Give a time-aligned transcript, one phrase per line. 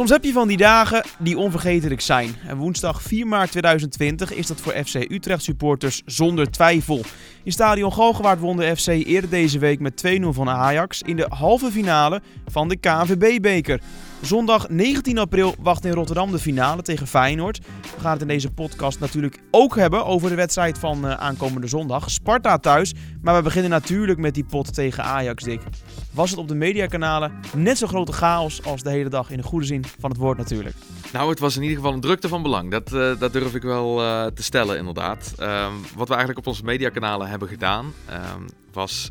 [0.00, 2.36] Soms heb je van die dagen die onvergetelijk zijn.
[2.46, 7.00] En woensdag 4 maart 2020 is dat voor FC Utrecht supporters zonder twijfel.
[7.42, 11.26] In stadion Galgenwaard won de FC eerder deze week met 2-0 van Ajax in de
[11.28, 13.80] halve finale van de KNVB-beker.
[14.22, 17.58] Zondag 19 april wacht in Rotterdam de finale tegen Feyenoord.
[17.94, 21.66] We gaan het in deze podcast natuurlijk ook hebben over de wedstrijd van uh, aankomende
[21.66, 22.10] zondag.
[22.10, 25.60] Sparta thuis, maar we beginnen natuurlijk met die pot tegen Ajax, Dick.
[26.12, 29.42] Was het op de mediakanalen net zo grote chaos als de hele dag in de
[29.42, 30.76] goede zin van het woord natuurlijk?
[31.12, 32.70] Nou, het was in ieder geval een drukte van belang.
[32.70, 35.34] Dat, uh, dat durf ik wel uh, te stellen, inderdaad.
[35.40, 39.10] Um, wat we eigenlijk op onze mediakanalen hebben gedaan, um, was...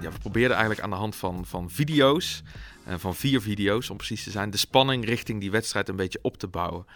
[0.00, 2.42] ja, we probeerden eigenlijk aan de hand van, van video's
[2.96, 6.38] van vier video's om precies te zijn, de spanning richting die wedstrijd een beetje op
[6.38, 6.86] te bouwen.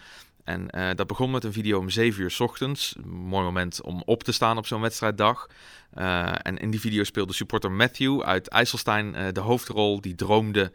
[0.43, 2.95] En uh, dat begon met een video om 7 uur s ochtends.
[3.05, 5.47] Mooi moment om op te staan op zo'n wedstrijddag.
[5.97, 10.01] Uh, en in die video speelde supporter Matthew uit IJsselstein uh, de hoofdrol.
[10.01, 10.71] Die droomde,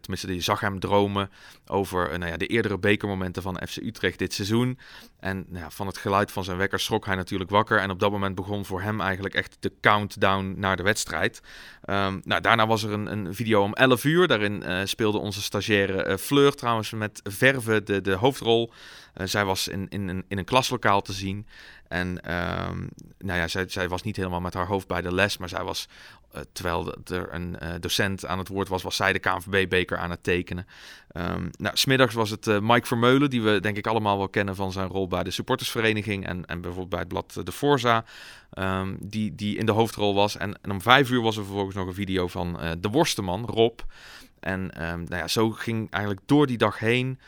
[0.00, 1.30] tenminste die zag hem dromen
[1.66, 4.78] over nou ja, de eerdere bekermomenten van FC Utrecht dit seizoen.
[5.20, 7.78] En nou van het geluid van zijn wekker schrok hij natuurlijk wakker.
[7.78, 11.42] En op dat moment begon voor hem eigenlijk echt de countdown naar de wedstrijd.
[11.90, 14.28] Um, nou, daarna was er een, een, video om 11 uur.
[14.28, 18.65] Daarin speelde onze stagiaire Fleur trouwens met verven de, de hoofdrol.
[19.16, 21.46] Uh, zij was in, in, in, in een klaslokaal te zien.
[21.88, 25.38] En um, nou ja, zij, zij, was niet helemaal met haar hoofd bij de les,
[25.38, 25.88] maar zij was,
[26.34, 30.10] uh, terwijl er een uh, docent aan het woord was, was zij de KNVB-beker aan
[30.10, 30.66] het tekenen.
[31.12, 34.72] Um, nou, smiddags was het Mike Vermeulen, die we denk ik allemaal wel kennen van
[34.72, 38.04] zijn rol bij de supportersvereniging en, en bijvoorbeeld bij het blad De Forza,
[38.58, 40.36] um, die, die in de hoofdrol was.
[40.36, 43.80] En, en, om vijf uur was er vervolgens nog een video van de worsteman, Rob.
[44.40, 47.18] En nou ja, zo ging eigenlijk door die dag heen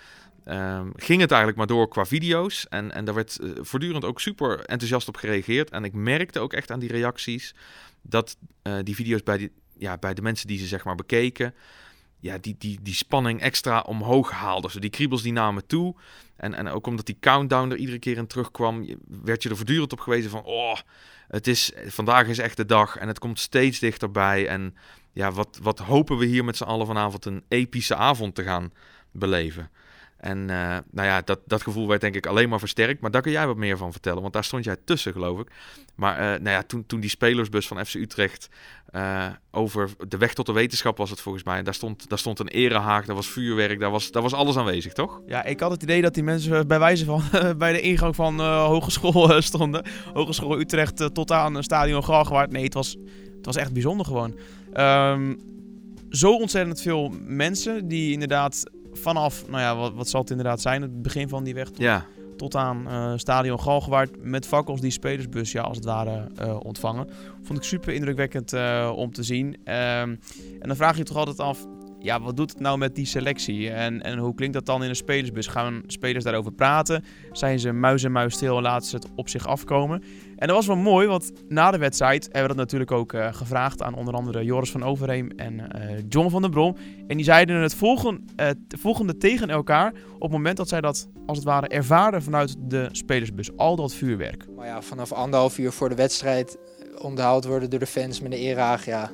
[0.50, 2.68] Um, ging het eigenlijk maar door qua video's.
[2.68, 5.70] En, en daar werd uh, voortdurend ook super enthousiast op gereageerd.
[5.70, 7.54] En ik merkte ook echt aan die reacties
[8.02, 11.54] dat uh, die video's bij, die, ja, bij de mensen die ze zeg maar bekeken,
[12.20, 14.70] ja, die, die, die spanning extra omhoog haalden.
[14.70, 15.94] Dus die kriebels die namen toe.
[16.36, 18.86] En, en ook omdat die countdown er iedere keer in terugkwam,
[19.22, 20.76] werd je er voortdurend op gewezen van, oh,
[21.28, 24.46] het is, vandaag is echt de dag en het komt steeds dichterbij.
[24.46, 24.76] En
[25.12, 28.72] ja, wat, wat hopen we hier met z'n allen vanavond een epische avond te gaan
[29.10, 29.70] beleven.
[30.18, 33.00] En uh, nou ja, dat, dat gevoel werd denk ik alleen maar versterkt.
[33.00, 35.50] Maar daar kun jij wat meer van vertellen, want daar stond jij tussen, geloof ik.
[35.94, 38.48] Maar uh, nou ja, toen, toen die spelersbus van FC Utrecht
[38.94, 41.62] uh, over de weg tot de wetenschap was het volgens mij.
[41.62, 44.92] Daar stond, daar stond een erehaag, daar was vuurwerk, daar was, daar was alles aanwezig,
[44.92, 45.20] toch?
[45.26, 47.22] Ja, ik had het idee dat die mensen bij wijze van
[47.58, 49.84] bij de ingang van hogeschool stonden.
[50.12, 52.50] Hogeschool Utrecht tot aan stadion Galgenwaard.
[52.50, 52.96] Nee, het was,
[53.36, 54.38] het was echt bijzonder gewoon.
[54.74, 55.38] Um,
[56.10, 58.64] zo ontzettend veel mensen die inderdaad
[58.98, 60.82] vanaf, nou ja, wat, wat zal het inderdaad zijn?
[60.82, 62.06] Het begin van die weg tot, ja.
[62.36, 67.08] tot aan uh, Stadion Galgenwaard met fakkels die spelersbus ja, als het ware uh, ontvangen.
[67.42, 69.46] Vond ik super indrukwekkend uh, om te zien.
[69.46, 70.18] Um, en
[70.60, 71.66] dan vraag je je toch altijd af,
[72.00, 73.70] ja, wat doet het nou met die selectie?
[73.70, 75.46] En, en hoe klinkt dat dan in een spelersbus?
[75.46, 77.04] Gaan spelers daarover praten?
[77.32, 80.02] Zijn ze muis en muis stil en laten ze het op zich afkomen?
[80.38, 83.28] En dat was wel mooi, want na de wedstrijd hebben we dat natuurlijk ook uh,
[83.32, 86.76] gevraagd aan onder andere Joris van Overheem en uh, John van den Brom.
[87.06, 91.08] En die zeiden het volgende, uh, volgende tegen elkaar op het moment dat zij dat
[91.26, 93.56] als het ware ervaren vanuit de spelersbus.
[93.56, 94.46] Al dat vuurwerk.
[94.56, 96.58] Maar ja, vanaf anderhalf uur voor de wedstrijd
[96.98, 99.10] onthaald worden door de fans met een eraag, ja,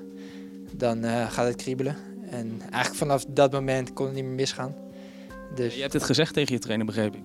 [0.77, 1.97] dan gaat het kriebelen.
[2.31, 4.75] En eigenlijk vanaf dat moment kon het niet meer misgaan.
[5.55, 5.75] Dus...
[5.75, 7.23] Je hebt het gezegd tegen je trainer, begreep ik?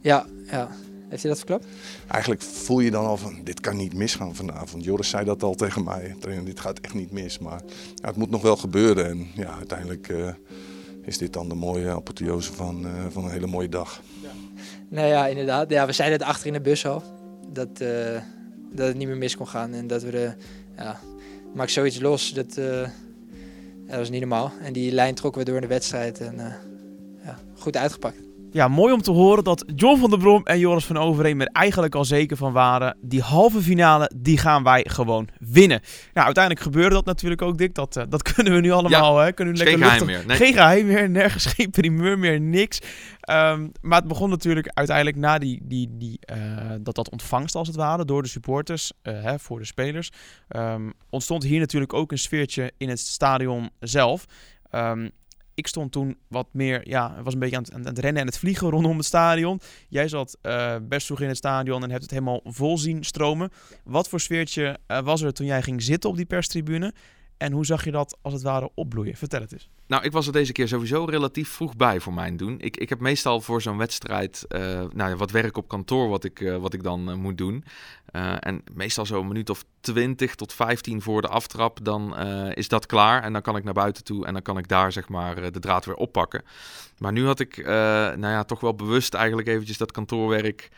[0.00, 0.68] Ja, ja.
[1.12, 1.66] Heeft hij dat verklapt?
[2.06, 4.84] Eigenlijk voel je dan al van, dit kan niet misgaan vanavond.
[4.84, 7.38] Joris zei dat al tegen mij, trainer, dit gaat echt niet mis.
[7.38, 7.60] Maar
[7.94, 9.08] ja, het moet nog wel gebeuren.
[9.08, 10.28] En ja, uiteindelijk uh,
[11.02, 14.02] is dit dan de mooie apotheose van, uh, van een hele mooie dag.
[14.22, 14.28] Ja.
[14.88, 15.70] Nou ja, inderdaad.
[15.70, 17.02] Ja, we zeiden het achter in de bus al.
[17.48, 17.88] Dat, uh,
[18.70, 19.72] dat het niet meer mis kon gaan.
[19.72, 20.32] En dat we de,
[20.76, 21.00] ja,
[21.54, 24.52] maak zoiets los, dat, dat was niet normaal.
[24.62, 26.54] En die lijn trokken we door in de wedstrijd en uh,
[27.24, 28.31] ja, goed uitgepakt.
[28.52, 31.46] Ja, mooi om te horen dat John van der Brom en Joris van Overheem er
[31.46, 32.96] eigenlijk al zeker van waren.
[33.00, 35.80] Die halve finale, die gaan wij gewoon winnen.
[36.12, 37.74] Nou, uiteindelijk gebeurde dat natuurlijk ook, Dick.
[37.74, 39.18] Dat, uh, dat kunnen we nu allemaal.
[39.18, 39.32] Ja, hè?
[39.32, 40.26] Kunnen lekker geen geheim meer.
[40.26, 40.36] Nee.
[40.36, 42.78] Geen geheim meer, nergens geen primeur meer, niks.
[43.30, 46.36] Um, maar het begon natuurlijk uiteindelijk na die, die, die, uh,
[46.80, 50.10] dat, dat ontvangst als het ware door de supporters, uh, hè, voor de spelers.
[50.56, 54.24] Um, ontstond hier natuurlijk ook een sfeertje in het stadion zelf.
[54.70, 55.10] Um,
[55.54, 58.70] ik stond toen wat meer, ja, was een beetje aan het, rennen en het vliegen
[58.74, 59.60] rondom het stadion.
[59.88, 63.50] Jij zat uh, best vroeg in het stadion en hebt het helemaal vol zien stromen.
[63.84, 66.94] Wat voor sfeertje uh, was er toen jij ging zitten op die perstribune?
[67.42, 69.16] En hoe zag je dat als het ware opbloeien?
[69.16, 69.68] Vertel het eens.
[69.86, 72.60] Nou, ik was er deze keer sowieso relatief vroeg bij voor mijn doen.
[72.60, 74.60] Ik, ik heb meestal voor zo'n wedstrijd uh,
[74.92, 77.64] nou ja, wat werk op kantoor wat ik, uh, wat ik dan uh, moet doen.
[78.40, 82.18] en meestal zo'n minuut of 20 tot 15 voor de aftrap, dan
[82.54, 83.22] is dat klaar.
[83.22, 85.60] En dan kan ik naar buiten toe en dan kan ik daar zeg maar de
[85.60, 86.42] draad weer oppakken.
[86.98, 90.70] Maar nu had ik nou ja, toch wel bewust eigenlijk eventjes dat kantoorwerk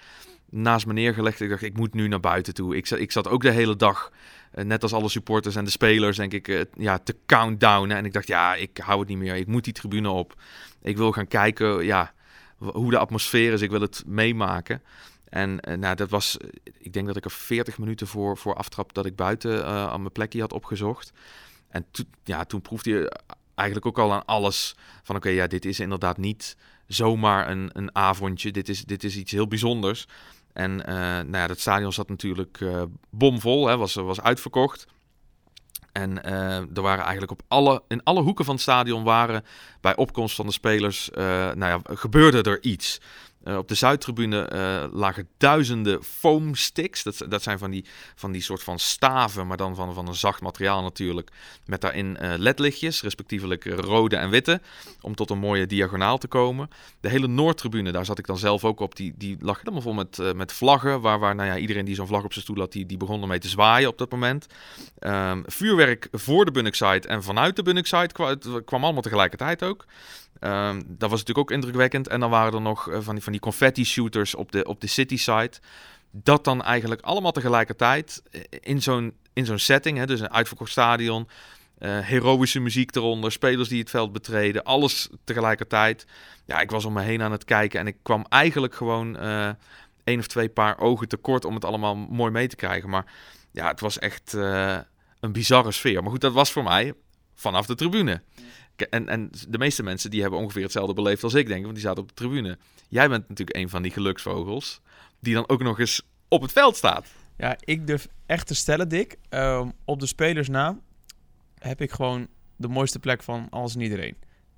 [0.51, 1.41] naast me neergelegd.
[1.41, 2.77] Ik dacht, ik moet nu naar buiten toe.
[2.77, 4.19] Ik, ik zat ook de hele dag eh,
[4.63, 7.97] net als alle supporters en de spelers, denk ik, uh, ja, te countdownen.
[7.97, 9.35] En ik dacht, ja, ik hou het niet meer.
[9.35, 10.35] Ik moet die tribune op.
[10.83, 12.13] Ik wil gaan kijken ja,
[12.57, 13.61] hoe de atmosfeer is.
[13.61, 14.83] Ik wil het meemaken.
[15.29, 16.37] En uh, nou, dat was,
[16.79, 20.13] ik denk dat ik er 40 minuten voor, voor aftrap dat ik buiten aan mijn
[20.13, 21.13] plekje had opgezocht.
[21.69, 21.87] En
[22.25, 23.21] ja, toen proefde je
[23.55, 26.57] eigenlijk ook al aan alles van oké, ja, dit is inderdaad niet
[26.87, 28.51] zomaar een, een avondje.
[28.51, 30.07] Dit is, dit is iets heel bijzonders.
[30.55, 34.87] En uh, nou ja, dat stadion zat natuurlijk uh, bomvol, hè, was, was uitverkocht.
[35.93, 39.45] En uh, er waren eigenlijk op alle, in alle hoeken van het stadion waren
[39.81, 43.01] bij opkomst van de spelers, nou ja, gebeurde er iets.
[43.45, 47.03] Uh, op de Zuidtribune uh, lagen duizenden foamsticks.
[47.03, 50.15] Dat, dat zijn van die, van die soort van staven, maar dan van, van een
[50.15, 51.31] zacht materiaal natuurlijk.
[51.67, 54.61] Met daarin uh, ledlichtjes, respectievelijk rode en witte.
[55.01, 56.69] Om tot een mooie diagonaal te komen.
[57.01, 58.97] De hele Noordtribune, daar zat ik dan zelf ook op.
[58.97, 61.01] Die, die lag helemaal vol met, met vlaggen.
[61.01, 63.23] Waar, waar nou ja, iedereen die zo'n vlag op zijn stoel had, die, die begon
[63.23, 64.47] ermee te zwaaien op dat moment.
[65.01, 67.83] Um, vuurwerk voor de Bunnickside en vanuit de
[68.13, 69.85] kwam, kwam allemaal tegelijkertijd ook.
[70.41, 72.09] Um, dat was natuurlijk ook indrukwekkend.
[72.09, 74.81] En dan waren er nog uh, van die, van die confetti shooters op de, op
[74.81, 75.53] de city side.
[76.11, 80.71] Dat dan eigenlijk allemaal tegelijkertijd eh, in zo'n, in zo'n setting, hè, dus een uitverkocht
[80.71, 81.29] stadion,
[81.79, 86.07] uh, heroïsche muziek eronder, spelers die het veld betreden, alles tegelijkertijd.
[86.45, 89.49] Ja, ik was om me heen aan het kijken en ik kwam eigenlijk gewoon uh,
[90.05, 92.89] één of twee paar ogen tekort om het allemaal mooi mee te krijgen.
[92.89, 93.13] Maar
[93.51, 94.33] ja, het was echt
[95.21, 96.03] een bizarre sfeer.
[96.03, 96.93] Maar goed, dat was voor mij
[97.35, 98.23] vanaf de tribune.
[98.77, 101.85] En, en de meeste mensen die hebben ongeveer hetzelfde beleefd als ik, denk want die
[101.85, 102.59] zaten op de tribune.
[102.89, 104.81] Jij bent natuurlijk een van die geluksvogels,
[105.21, 107.07] die dan ook nog eens op het veld staat.
[107.37, 109.17] Ja, ik durf echt te stellen, Dick.
[109.31, 110.79] Um, op de spelers na
[111.59, 112.27] heb ik gewoon
[112.57, 114.17] de mooiste plek van alles en iedereen.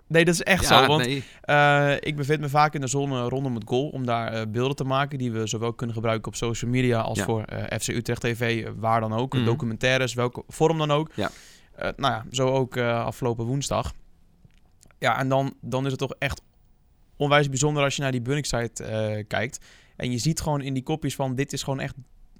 [0.08, 0.86] Nee, dat is echt ja, zo.
[0.86, 1.24] Want nee.
[1.44, 4.76] uh, ik bevind me vaak in de zone rondom het goal om daar uh, beelden
[4.76, 7.24] te maken die we zowel kunnen gebruiken op social media als Ja.
[7.24, 9.44] voor uh, FC Utrecht TV, waar dan ook, Mhm.
[9.44, 11.10] documentaires, welke vorm dan ook.
[11.14, 11.30] Ja.
[11.78, 13.92] Nou ja, zo ook afgelopen woensdag.
[14.98, 16.42] Ja, en dan, dan is het toch echt
[17.16, 19.64] onwijs bijzonder als je naar die Bunningside uh, kijkt.
[19.96, 21.94] En je ziet gewoon in die kopjes van dit is gewoon echt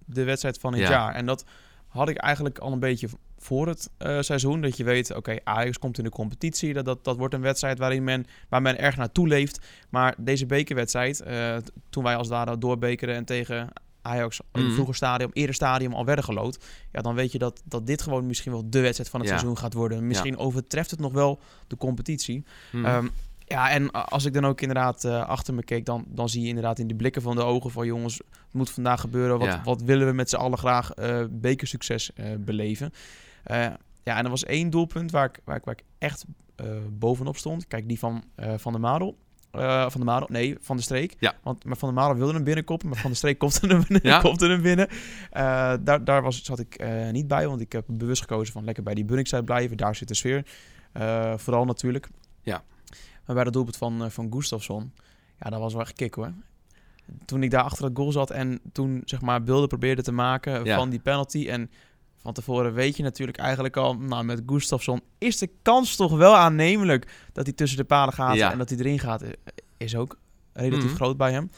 [0.05, 0.91] de wedstrijd van het Ja.
[0.91, 1.15] jaar.
[1.15, 1.45] En dat
[1.89, 3.09] had ik eigenlijk al een beetje
[3.39, 4.61] voor het uh, seizoen.
[4.61, 6.73] Dat je weet, oké, Ajax komt in de competitie.
[6.73, 9.67] Dat, dat, dat wordt een wedstrijd waarin men, waar men erg naartoe leeft.
[9.91, 11.57] Maar deze bekerwedstrijd, uh,
[11.91, 13.69] toen wij als daar doorbekeren en tegen
[14.07, 14.73] Ajax in Mhm.
[14.73, 16.65] vroeger stadium, eerder stadium al werden gelood.
[16.93, 19.35] Ja, dan weet je dat, dat dit gewoon misschien wel de wedstrijd van het Ja.
[19.37, 20.07] seizoen gaat worden.
[20.07, 22.45] Misschien overtreft het nog wel de competitie.
[22.71, 22.85] Hmm.
[22.85, 23.09] Ehm,
[23.47, 26.49] ja, en als ik dan ook inderdaad uh, achter me keek, dan, dan zie je
[26.49, 29.39] inderdaad in de blikken van de ogen van jongens, het moet vandaag gebeuren.
[29.39, 29.61] Wat, Ja.
[29.65, 32.93] wat willen we met z'n allen graag uh, bekersucces uh, beleven?
[34.03, 36.25] Ja, en er was één doelpunt waar ik, waar ik, waar ik echt
[36.91, 37.67] bovenop stond.
[37.67, 38.25] Kijk, die van,
[38.57, 39.17] van de Madel.
[39.59, 41.17] Uh, van de Madel, nee, van de streek.
[41.19, 41.35] Ja.
[41.43, 43.85] Want maar van de Madel wilde hem binnenkoppen, maar van de streek komt er hem,
[44.03, 44.21] Ja.
[44.21, 44.89] komt er hem binnen.
[44.91, 48.65] Uh, daar daar was, zat ik uh, niet bij, want ik heb bewust gekozen van
[48.65, 49.77] lekker bij die Bunningside blijven.
[49.77, 50.45] Daar zit de sfeer.
[51.37, 52.09] Vooral natuurlijk.
[52.43, 52.63] Ja.
[53.27, 54.93] Maar bij dat doelpunt van, van Gustafsson,
[55.39, 56.33] ja, dat was wel echt kick hoor.
[57.25, 60.65] Toen ik daar achter het goal zat en toen zeg maar beelden probeerde te maken
[60.65, 60.77] Ja.
[60.77, 61.71] van die penalty en
[62.17, 66.37] van tevoren weet je natuurlijk eigenlijk al, nou met Gustafsson is de kans toch wel
[66.37, 68.53] aannemelijk dat hij tussen de palen gaat Ja.
[68.53, 69.31] en dat hij erin gaat, eh,
[69.77, 70.19] is ook
[70.53, 70.95] relatief Mhm.
[70.95, 71.51] groot bij hem.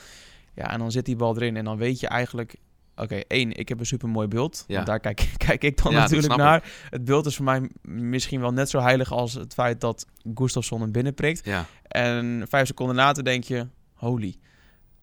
[0.55, 2.57] Ja, en dan zit die bal erin en dan weet je eigenlijk,
[2.97, 4.65] oké, één, ik heb een super mooi beeld.
[4.67, 4.75] Ja.
[4.75, 6.73] Want daar kijk, kijk ik dan Ja, natuurlijk naar.
[6.91, 10.81] Het beeld is voor mij misschien wel net zo heilig als het feit dat Gustafsson
[10.81, 11.45] hem binnenprikt.
[11.45, 11.67] ja.
[11.89, 14.37] En vijf seconden later denk je, holy,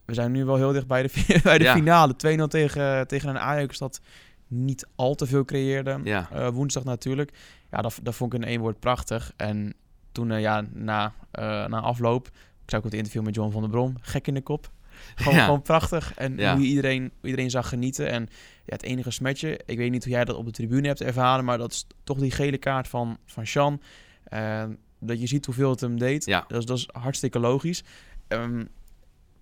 [0.06, 2.14] we zijn nu wel heel dicht bij de, bij de finale.
[2.16, 4.02] 2-0 tegen, tegen een Ajax dat
[4.48, 6.00] niet al te veel creëerde.
[6.04, 6.30] Ja.
[6.32, 7.32] Eh, woensdag natuurlijk.
[7.72, 9.34] Ja, dat, dat vond ik in één woord prachtig.
[9.38, 9.74] En
[10.12, 13.62] toen, eh, ja, na, eh, na afloop, ik zag ook het interview met John van
[13.62, 14.72] der Brom, gek in de kop.
[15.16, 15.44] Gewoon, Ja.
[15.46, 16.14] gewoon prachtig.
[16.14, 16.56] En Ja.
[16.56, 18.10] hoe iedereen, hoe iedereen zag genieten.
[18.10, 18.22] En
[18.66, 21.46] ja, het enige smetje, ik weet niet hoe jij dat op de tribune hebt ervaren,
[21.46, 23.82] maar dat is toch die gele kaart van, van Sean.
[25.00, 26.26] Dat je ziet hoeveel het hem deed.
[26.26, 26.46] Ja.
[26.48, 27.84] Dat, is, dat is hartstikke logisch.
[28.28, 28.66] Ehm,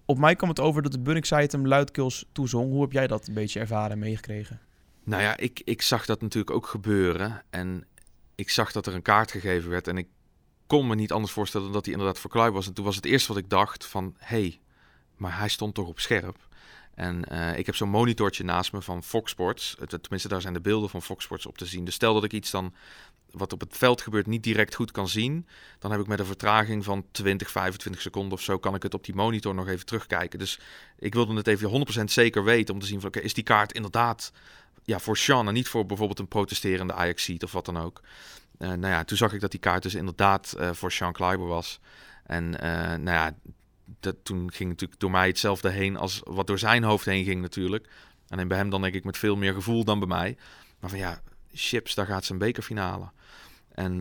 [0.06, 2.72] op mij kwam het over dat de Bunningside hem luidkeels toezong.
[2.72, 4.60] Hoe heb jij dat een beetje ervaren en meegekregen?
[5.04, 7.44] Nou ja, ik, ik zag dat natuurlijk ook gebeuren.
[7.50, 7.88] En
[8.36, 9.88] ik zag dat er een kaart gegeven werd.
[9.88, 10.08] En ik
[10.68, 12.68] kon me niet anders voorstellen dan dat hij inderdaad verkluid was.
[12.68, 14.16] En toen was het eerste wat ik dacht van...
[14.18, 14.60] hé, hey,
[15.18, 16.48] maar hij stond toch op scherp.
[16.94, 19.76] En uh, ik heb zo'n monitortje naast me van Fox Sports.
[20.02, 21.86] Tenminste, daar zijn de beelden van Fox Sports op te zien.
[21.86, 22.74] Dus stel dat ik iets dan
[23.34, 25.48] wat op het veld gebeurt niet direct goed kan zien,
[25.80, 28.94] dan heb ik met een vertraging van 20, 25 seconden of zo, kan ik het
[28.94, 30.40] op die monitor nog even terugkijken.
[30.40, 30.60] Dus
[30.98, 33.72] ik wilde het even 100% zeker weten om te zien van, oké, is die kaart
[33.72, 34.32] inderdaad
[34.84, 38.02] ja, voor Sean en niet voor bijvoorbeeld een protesterende ajax of wat dan ook.
[38.60, 41.48] Uh, nou ja, toen zag ik dat die kaart dus inderdaad uh, voor Sean Kleiber
[41.48, 41.80] was.
[42.24, 43.36] En uh, nou ja,
[44.00, 47.42] dat, toen ging natuurlijk door mij hetzelfde heen als wat door zijn hoofd heen ging
[47.42, 47.90] natuurlijk.
[48.28, 50.38] En bij hem dan denk ik met veel meer gevoel dan bij mij.
[50.80, 51.22] Maar van ja,
[51.54, 53.12] chips, daar gaat zijn bekerfinale.
[53.74, 54.00] En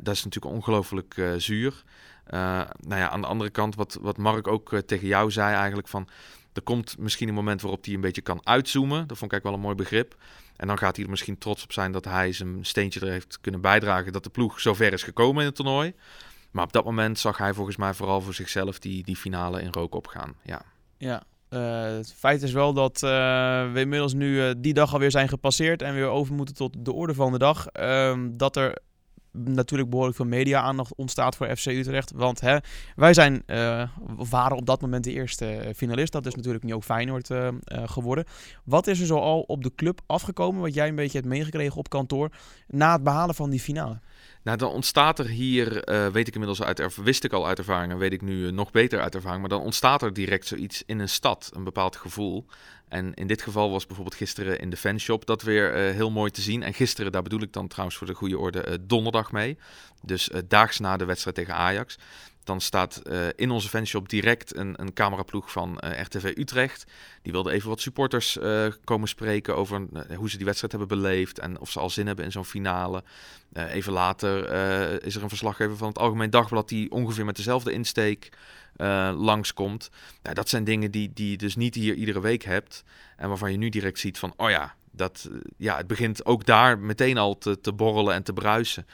[0.00, 1.84] dat is natuurlijk ongelooflijk zuur.
[2.30, 6.08] Nou ja, aan de andere kant, wat, wat Mark ook tegen jou zei eigenlijk van...
[6.54, 9.06] Er komt misschien een moment waarop hij een beetje kan uitzoomen.
[9.06, 10.16] Dat vond ik eigenlijk wel een mooi begrip.
[10.56, 13.40] En dan gaat hij er misschien trots op zijn dat hij zijn steentje er heeft
[13.40, 14.12] kunnen bijdragen...
[14.12, 15.94] dat de ploeg zover is gekomen in het toernooi.
[16.50, 19.72] Maar op dat moment zag hij volgens mij vooral voor zichzelf die, die finale in
[19.72, 20.34] rook opgaan.
[20.42, 20.62] Ja,
[20.96, 23.10] ja uh, het feit is wel dat uh,
[23.72, 26.92] we inmiddels nu uh, die dag alweer zijn gepasseerd en weer over moeten tot de
[26.92, 27.66] orde van de dag.
[27.66, 28.78] Ehm, dat er
[29.38, 32.12] natuurlijk behoorlijk veel media-aandacht ontstaat voor FC Utrecht.
[32.14, 32.56] Want hè,
[32.96, 33.42] wij zijn,
[34.06, 36.12] waren op dat moment de eerste finalist.
[36.12, 37.30] Dat is natuurlijk nu ook Feyenoord
[37.66, 38.24] geworden.
[38.64, 41.76] Wat is er zo al op de club afgekomen, wat jij een beetje hebt meegekregen
[41.76, 42.30] op kantoor,
[42.68, 44.00] na het behalen van die finale?
[44.44, 47.92] Nou, dan ontstaat er hier, uh, weet ik inmiddels uit, wist ik al uit ervaring
[47.92, 50.82] en weet ik nu uh, nog beter uit ervaring, maar dan ontstaat er direct zoiets
[50.86, 52.46] in een stad, een bepaald gevoel.
[52.88, 56.30] En in dit geval was bijvoorbeeld gisteren in de fanshop dat weer uh, heel mooi
[56.30, 56.62] te zien.
[56.62, 59.58] En gisteren, daar bedoel ik dan trouwens voor de goede orde, donderdag mee.
[60.02, 61.98] Dus daags na de wedstrijd tegen Ajax
[62.44, 66.84] dan staat uh, in onze fanshop direct een, een cameraploeg van uh, RTV Utrecht.
[67.22, 69.86] Die wilde even wat supporters uh, komen spreken over
[70.16, 73.02] hoe ze die wedstrijd hebben beleefd en of ze al zin hebben in zo'n finale.
[73.52, 74.52] even later
[75.02, 78.28] is er een verslaggever van het Algemeen Dagblad die ongeveer met dezelfde insteek
[79.16, 79.90] langskomt.
[80.22, 82.84] Dat zijn dingen die, die je dus niet hier iedere week hebt
[83.16, 86.78] en waarvan je nu direct ziet van, oh ja, dat, ja het begint ook daar
[86.78, 88.86] meteen al te, te borrelen en te bruisen.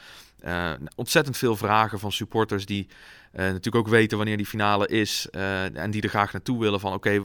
[0.95, 2.87] Ontzettend veel vragen van supporters die
[3.33, 5.27] uh, natuurlijk ook weten wanneer die finale is.
[5.31, 7.23] Uh, en die er graag naartoe willen van oké, uh,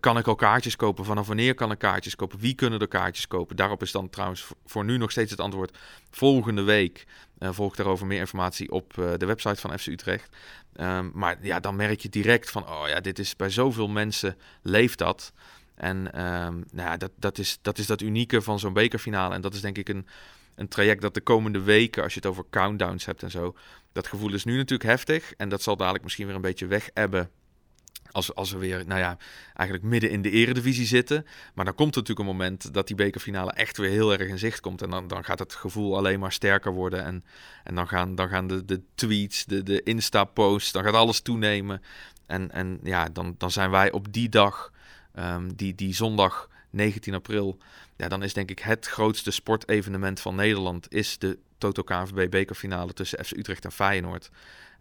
[0.00, 1.04] kan ik al kaartjes kopen?
[1.04, 2.38] Vanaf wanneer kan ik kaartjes kopen?
[2.38, 3.56] Wie kunnen er kaartjes kopen?
[3.56, 5.78] Daarop is dan trouwens voor nu nog steeds het antwoord.
[6.10, 7.06] Volgende week
[7.38, 10.36] volgt daarover meer informatie op de website van FC Utrecht.
[10.76, 14.36] Um, maar ja, dan merk je direct van oh ja, dit is bij zoveel mensen
[14.62, 15.32] leeft dat.
[15.74, 19.34] En um, nou ja, dat, dat, is, dat is dat unieke van zo'n bekerfinale.
[19.34, 20.06] En dat is denk ik een,
[20.54, 23.56] een traject dat de komende weken, als je het over countdowns hebt en zo,
[23.92, 25.32] dat gevoel is nu natuurlijk heftig.
[25.32, 27.30] En dat zal dadelijk misschien weer een beetje weg ebben.
[28.10, 29.16] Als, als we weer, nou ja,
[29.54, 31.26] eigenlijk midden in de eredivisie zitten.
[31.54, 34.38] Maar dan komt er natuurlijk een moment dat die bekerfinale echt weer heel erg in
[34.38, 34.82] zicht komt.
[34.82, 37.04] En dan, dan gaat het gevoel alleen maar sterker worden.
[37.04, 37.24] En,
[37.64, 41.82] en dan gaan, dan gaan de, de tweets, de, de Insta-posts, dan gaat alles toenemen.
[42.26, 44.72] En, en ja, dan, dan zijn wij op die dag,
[45.18, 47.58] um, die, die zondag 19 april,
[47.96, 52.92] ja, dan is denk ik het grootste sportevenement van Nederland is de Toto KNVB bekerfinale
[52.92, 54.30] tussen FC Utrecht en Feyenoord.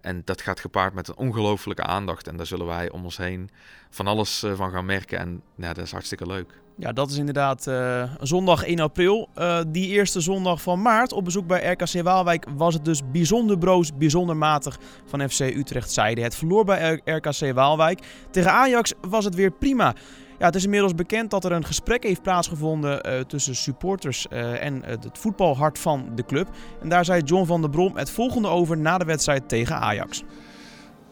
[0.01, 2.27] En dat gaat gepaard met een ongelofelijke aandacht.
[2.27, 3.49] En daar zullen wij om ons heen
[3.89, 5.19] van alles uh, van gaan merken.
[5.19, 6.59] En ja, dat is hartstikke leuk.
[6.77, 9.29] Ja, dat is inderdaad uh, zondag 1 april.
[9.37, 13.57] Uh, die eerste zondag van maart op bezoek bij RKC Waalwijk was het dus bijzonder
[13.57, 16.21] broos, bijzonder matig van FC Utrecht zijde.
[16.21, 17.99] Het verloor bij RKC Waalwijk.
[18.31, 19.95] Tegen Ajax was het weer prima.
[20.41, 24.63] Ja, het is inmiddels bekend dat er een gesprek heeft plaatsgevonden uh, tussen supporters uh,
[24.65, 26.47] en uh, het voetbalhart van de club.
[26.81, 30.23] En daar zei John van der Brom het volgende over na de wedstrijd tegen Ajax.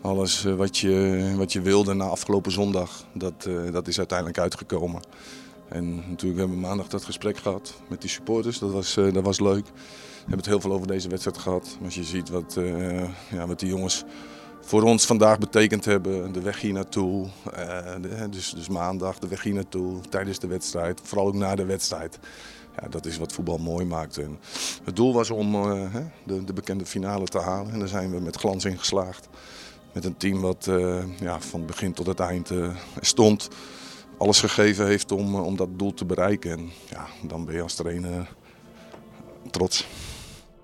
[0.01, 5.01] Alles wat, je, wat je wilde na afgelopen zondag, dat, dat is uiteindelijk uitgekomen.
[5.67, 9.39] En natuurlijk hebben we maandag dat gesprek gehad met die supporters, dat was, dat was
[9.39, 9.65] leuk.
[9.65, 11.77] We hebben het heel veel over deze wedstrijd gehad.
[11.83, 12.57] Als je ziet wat,
[13.31, 14.03] ja, wat die jongens
[14.62, 16.32] voor ons vandaag betekend hebben.
[16.32, 17.96] De weg hier naartoe, uh,
[18.30, 22.20] dus, dus maandag de weg hier naartoe, tijdens de wedstrijd, vooral ook na de wedstrijd.
[22.82, 24.18] Ja, dat is wat voetbal mooi maakt.
[24.18, 24.39] En
[24.84, 28.20] het doel was om uh, de, de, bekende finale te halen en daar zijn we
[28.20, 29.28] met glans in geslaagd.
[29.94, 32.51] Met een team wat uh, ja, van het begin tot het eind
[33.01, 33.50] stond,
[34.18, 36.51] alles gegeven heeft om, om dat doel te bereiken.
[36.51, 38.30] En ja, dan ben je als trainer
[39.51, 39.88] trots.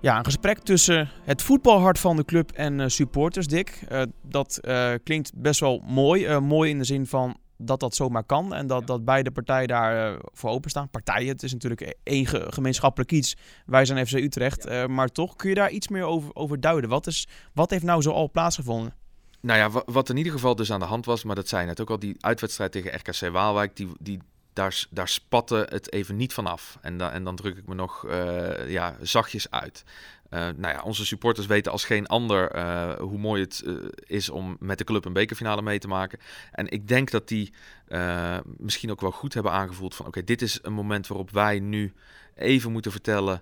[0.05, 3.81] Ja, een gesprek tussen het voetbalhart van de club en uh, supporters, Dick.
[3.91, 6.39] Uh, dat uh, klinkt best wel mooi.
[6.39, 10.19] mooi in de zin van dat dat zomaar kan en dat, dat beide partijen daar
[10.33, 10.89] voor openstaan.
[10.89, 13.35] Partijen, het is natuurlijk één gemeenschappelijk iets.
[13.65, 14.88] Wij zijn FC Utrecht, ja.
[14.88, 16.89] maar toch kun je daar iets meer over, over duiden.
[16.89, 18.93] Wat, is, wat heeft nou zo al plaatsgevonden?
[19.41, 21.81] Nou ja, wat in ieder geval dus aan de hand was, maar dat zei net
[21.81, 24.19] ook al, die uitwedstrijd tegen RKC Waalwijk, die, die
[24.55, 26.77] daar, daar spatte het even niet vanaf.
[26.81, 29.83] En, en dan druk ik me nog uh, ja, zachtjes uit.
[30.29, 33.63] Uh, nou ja, onze supporters weten als geen ander uh, hoe mooi het
[34.05, 36.19] is om met de club een bekerfinale mee te maken.
[36.51, 37.53] En ik denk dat die
[38.57, 41.93] misschien ook wel goed hebben aangevoeld van oké, dit is een moment waarop wij nu
[42.35, 43.41] even moeten vertellen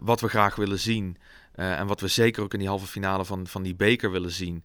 [0.00, 1.16] wat we graag willen zien.
[1.54, 4.64] en wat we zeker ook in die halve finale van, van die beker willen zien.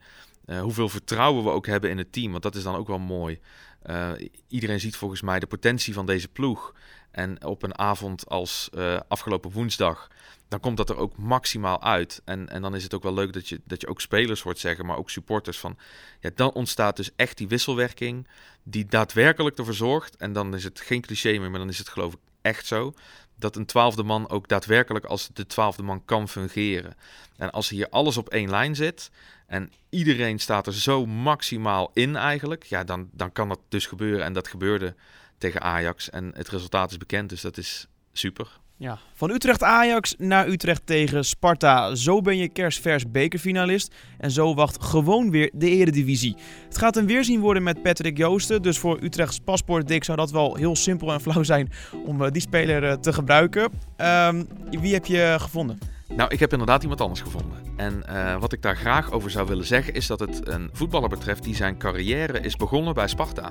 [0.62, 3.40] hoeveel vertrouwen we ook hebben in het team, want dat is dan ook wel mooi.
[3.86, 4.12] Uh,
[4.48, 6.74] iedereen ziet volgens mij de potentie van deze ploeg.
[7.12, 10.08] En op een avond als uh, afgelopen woensdag,
[10.48, 12.22] dan komt dat er ook maximaal uit.
[12.26, 14.60] En, en dan is het ook wel leuk dat je, dat je ook spelers hoort
[14.60, 15.78] zeggen, maar ook supporters van...
[16.20, 18.28] Ja, dan ontstaat dus echt die wisselwerking
[18.64, 20.16] die daadwerkelijk ervoor zorgt.
[20.16, 22.20] En dan is het geen cliché meer, maar dan is het geloof ik
[22.50, 22.94] echt zo.
[23.36, 26.96] Dat een twaalfde man ook daadwerkelijk als de twaalfde man kan fungeren.
[27.38, 29.12] En als hier alles op één lijn zit
[29.48, 34.26] en iedereen staat er zo maximaal in eigenlijk, ja, dan, dan kan dat dus gebeuren.
[34.26, 34.96] En dat gebeurde
[35.38, 36.10] tegen Ajax.
[36.10, 38.60] En het resultaat is bekend, dus dat is super.
[38.82, 41.96] Ja, van Utrecht Ajax naar Utrecht tegen Sparta.
[41.96, 43.96] Zo ben je kerstvers bekerfinalist.
[44.18, 46.36] En zo wacht gewoon weer de eredivisie.
[46.66, 48.62] Het gaat een weerzien worden met Patrick Joosten.
[48.62, 51.72] Dus voor Utrechts paspoort dik zou dat wel heel simpel en flauw zijn
[52.06, 53.72] om eh, die speler eh, te gebruiken.
[53.98, 55.78] Um, wie heb je gevonden?
[56.16, 57.58] Nou, ik heb inderdaad iemand anders gevonden.
[57.76, 61.10] En uh, wat ik daar graag over zou willen zeggen is dat het een voetballer
[61.10, 63.50] betreft die zijn carrière is begonnen bij Sparta.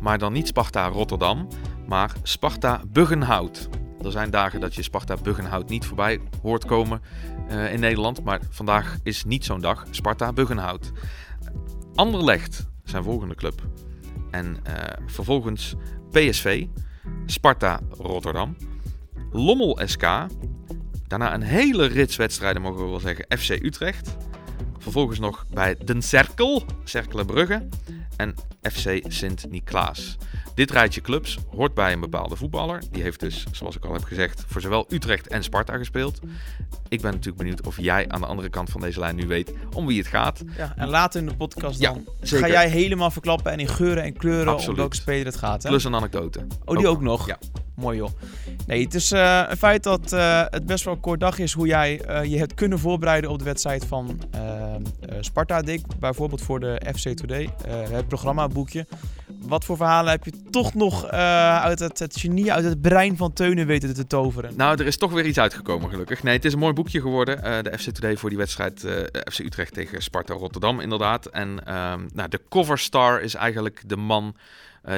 [0.00, 1.48] Maar dan niet Sparta Rotterdam,
[1.86, 3.68] maar Sparta Buggenhout.
[4.04, 7.00] Er zijn dagen dat je Sparta Buggenhout niet voorbij hoort komen
[7.50, 9.86] uh, in Nederland, maar vandaag is niet zo'n dag.
[9.90, 10.92] Sparta Buggenhout.
[11.94, 13.62] Anderlecht, zijn volgende club.
[14.30, 14.74] En uh,
[15.06, 15.74] vervolgens
[16.10, 16.66] PSV,
[17.26, 18.56] Sparta Rotterdam,
[19.32, 20.06] Lommel SK,
[21.10, 23.26] Daarna een hele rits wedstrijden, mogen we wel zeggen.
[23.38, 24.16] FC Utrecht.
[24.78, 27.68] Vervolgens nog bij Den Cerkel, Cerkelenbrugge.
[28.16, 30.16] En FC Sint-Niklaas.
[30.54, 32.82] Dit rijtje clubs hoort bij een bepaalde voetballer.
[32.90, 36.20] Die heeft dus, zoals ik al heb gezegd, voor zowel Utrecht en Sparta gespeeld.
[36.88, 39.52] Ik ben natuurlijk benieuwd of jij aan de andere kant van deze lijn nu weet
[39.74, 40.42] om wie het gaat.
[40.56, 44.12] Ja, en later in de podcast dan ga jij helemaal verklappen en in geuren en
[44.12, 44.68] kleuren Absoluut.
[44.68, 45.62] om welke speler het gaat.
[45.62, 45.68] Hè?
[45.68, 46.46] Plus een anekdote.
[46.64, 47.26] Oh, die ook, nog?
[47.26, 47.38] Ja.
[47.80, 48.10] Mooi joh.
[48.66, 51.52] Nee, het is uh, een feit dat uh, het best wel een kort dag is
[51.52, 54.20] hoe jij uh, je hebt kunnen voorbereiden op de wedstrijd van
[55.20, 55.82] Sparta, Dick.
[55.98, 58.86] Bijvoorbeeld voor de FC Today, het programmaboekje.
[59.40, 63.32] Wat voor verhalen heb je toch nog uit het, het, genie, uit het brein van
[63.32, 64.56] Teunen weten te toveren?
[64.56, 66.22] Nou, er is toch weer iets uitgekomen gelukkig.
[66.22, 67.64] Nee, het is een mooi boekje geworden.
[67.64, 68.80] de FC Today voor die wedstrijd
[69.30, 71.26] FC Utrecht tegen Sparta Rotterdam inderdaad.
[71.26, 74.36] En ehm, nou, de coverstar is eigenlijk de man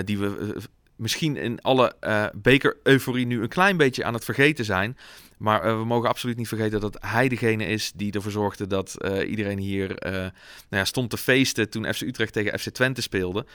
[0.04, 0.56] die we
[1.02, 4.96] misschien in alle uh, beker-euforie nu een klein beetje aan het vergeten zijn.
[5.38, 8.96] Maar uh, we mogen absoluut niet vergeten dat hij degene is die ervoor zorgde dat
[8.98, 10.32] uh, iedereen hier nou
[10.68, 13.46] ja, stond te feesten toen FC Utrecht tegen FC Twente speelde.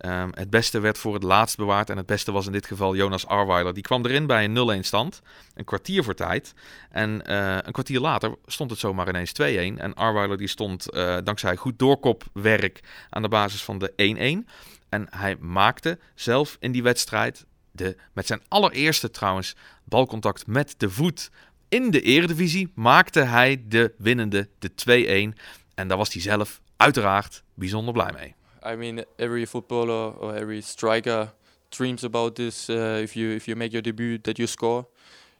[0.00, 2.96] Um, het beste werd voor het laatst bewaard en het beste was in dit geval
[2.96, 3.74] Jonas Arweiler.
[3.74, 5.20] Die kwam erin bij een 0-1 stand,
[5.54, 6.54] een kwartier voor tijd.
[6.90, 7.32] En
[7.66, 9.80] een kwartier later stond het zomaar ineens 2-1.
[9.80, 10.86] En Arweiler die stond
[11.24, 14.50] dankzij goed doorkopwerk aan de basis van de 1-1.
[14.96, 20.90] En hij maakte zelf in die wedstrijd, de, met zijn allereerste trouwens, balcontact met de
[20.90, 21.30] voet
[21.68, 25.38] in de eredivisie, maakte hij de winnende, de 2-1.
[25.74, 28.34] En daar was hij zelf uiteraard bijzonder blij mee.
[28.72, 31.34] I mean, every footballer or every striker
[31.68, 32.68] dreams about this.
[32.68, 34.86] Uh, if you if you make your debut, that you score.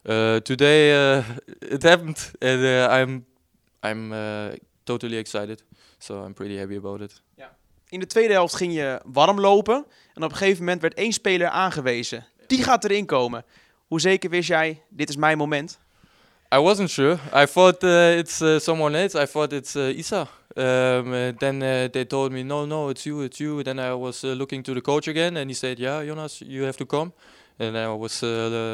[0.03, 1.23] Uh, today uh,
[1.75, 3.25] it happened, and uh, I'm
[3.83, 5.63] I'm uh, totally excited.
[5.97, 7.21] So I'm pretty happy about it.
[7.35, 7.55] Ja.
[7.89, 9.85] In de tweede helft ging je warm lopen.
[10.13, 12.25] En op een gegeven moment werd één speler aangewezen.
[12.47, 13.45] Die gaat erin komen.
[13.87, 15.79] Hoe zeker wist jij, dit is mijn moment?
[16.55, 17.17] I wasn't sure.
[17.35, 19.21] I thought uh, it's uh, someone else.
[19.21, 20.27] I thought it's uh, Isa.
[20.55, 21.59] Um, uh, then
[21.91, 23.63] they told me, no, no, it's you, it's you.
[23.63, 26.77] Then I was looking to the coach again, and he said, yeah, Jonas, you have
[26.77, 27.11] to come.
[27.59, 28.21] And I was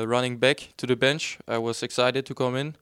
[0.05, 1.37] running back to the bench.
[1.47, 2.75] I was excited to come in.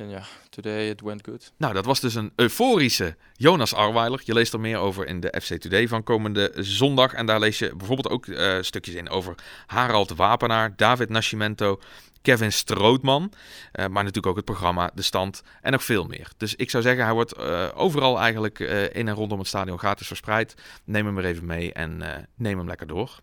[0.00, 1.52] En ja, today it went good.
[1.56, 4.20] Nou, dat was dus een euforische Jonas Arweiler.
[4.24, 7.12] Je leest er meer over in de FC Today van komende zondag.
[7.12, 9.34] En daar lees je bijvoorbeeld ook uh, stukjes in over
[9.66, 11.80] Harald Wapenaar, David Nascimento,
[12.22, 13.22] Kevin Strootman.
[13.22, 13.32] Uh,
[13.72, 16.30] maar natuurlijk ook het programma, de stand en nog veel meer.
[16.36, 18.58] Dus ik zou zeggen, hij wordt uh, overal eigenlijk
[18.92, 20.54] in en rondom het stadion gratis verspreid.
[20.84, 22.02] Neem hem er even mee en
[22.34, 23.20] neem hem lekker door.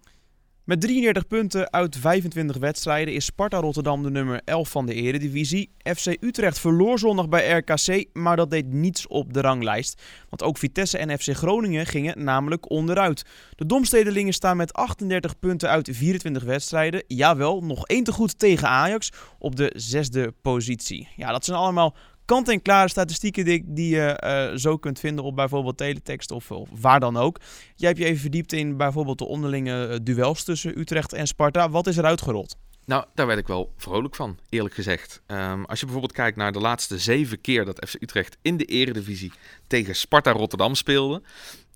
[0.68, 5.70] Met 33 punten uit 25 wedstrijden is Sparta Rotterdam de nummer 11 van de Eredivisie.
[5.84, 10.02] FC Utrecht verloor zondag bij RKC, maar dat deed niets op de ranglijst.
[10.30, 13.26] Want ook Vitesse en FC Groningen gingen namelijk onderuit.
[13.56, 17.04] De Domstedelingen staan met 38 punten uit 24 wedstrijden.
[17.08, 21.08] Jawel, nog één te goed tegen Ajax op de zesde positie.
[21.16, 21.96] Ja, dat zijn allemaal
[22.28, 27.00] kant-en-klare statistieken die, die je eh, zo kunt vinden op bijvoorbeeld teletext of, of waar
[27.00, 27.40] dan ook.
[27.76, 31.70] Jij hebt je even verdiept in bijvoorbeeld de onderlinge eh, duels tussen Utrecht en Sparta.
[31.70, 32.56] Wat is er uitgerold?
[32.86, 35.22] Nou, daar werd ik wel vrolijk van, eerlijk gezegd.
[35.26, 38.66] Ehm, als je bijvoorbeeld kijkt naar de laatste zeven keer dat FC Utrecht in de
[38.66, 39.32] eredivisie
[39.68, 41.22] tegen Sparta Rotterdam speelde,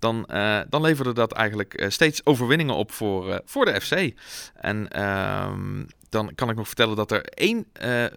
[0.02, 4.12] dan, uh, dan leverde dat eigenlijk uh, steeds overwinningen op voor, uh, voor de FC.
[4.54, 7.66] En ehm, dan kan ik nog vertellen dat er één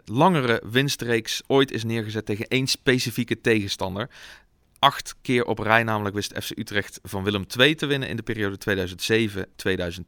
[0.05, 4.09] langere winstreeks ooit is neergezet tegen één specifieke tegenstander
[4.79, 8.23] acht keer op rij namelijk wist FC Utrecht van Willem II te winnen in de
[8.23, 9.41] periode 2007-2010.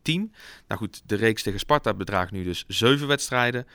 [0.04, 0.32] Nou
[0.68, 3.68] goed, de reeks tegen Sparta bedraagt nu dus zeven wedstrijden.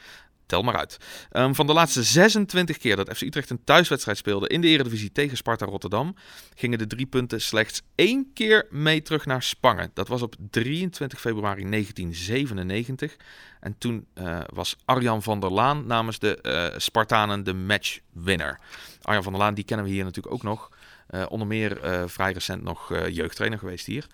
[0.47, 0.97] Tel maar uit.
[1.33, 5.13] Um, van de laatste 26 keer dat FC Utrecht een thuiswedstrijd speelde in de Eredivisie
[5.13, 6.15] tegen Sparta Rotterdam,
[6.55, 9.91] gingen de drie punten slechts één keer mee terug naar Spangen.
[9.95, 13.17] Dat was op 23 februari 1997.
[13.61, 18.61] En toen uh, was Arjan van der Laan namens de uh, Spartanen de matchwinner.
[19.03, 20.71] Arjan van der Laan, die kennen we hier natuurlijk ook nog.
[21.11, 24.07] Uh, onder meer vrij recent nog jeugdtrainer geweest hier.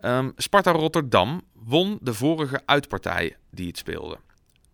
[0.00, 4.18] Um, Sparta Rotterdam won de vorige uitpartij die het speelde.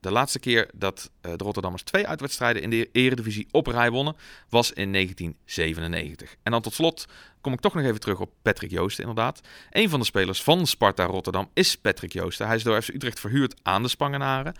[0.04, 4.16] De laatste keer dat de Rotterdammers twee uitwedstrijden in de Eredivisie op rij wonnen,
[4.48, 6.36] was in 1997.
[6.42, 7.06] En dan tot slot
[7.40, 9.40] kom ik toch nog even terug op Patrick Joosten, inderdaad.
[9.70, 12.46] Een van de spelers van Sparta Rotterdam is Patrick Joosten.
[12.46, 14.54] Hij is door FC Utrecht verhuurd aan de Spangenaren.